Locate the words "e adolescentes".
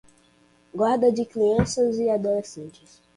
1.99-2.99